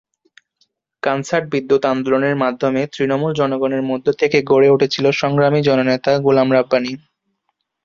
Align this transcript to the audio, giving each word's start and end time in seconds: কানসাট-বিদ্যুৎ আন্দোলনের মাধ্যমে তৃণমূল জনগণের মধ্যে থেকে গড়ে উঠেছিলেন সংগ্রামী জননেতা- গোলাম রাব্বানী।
কানসাট-বিদ্যুৎ 1.03 1.83
আন্দোলনের 1.85 2.35
মাধ্যমে 2.35 2.81
তৃণমূল 2.93 3.31
জনগণের 3.33 3.81
মধ্যে 3.81 4.11
থেকে 4.13 4.37
গড়ে 4.43 4.69
উঠেছিলেন 4.69 5.13
সংগ্রামী 5.13 5.59
জননেতা- 5.61 6.21
গোলাম 6.21 6.47
রাব্বানী। 6.53 6.91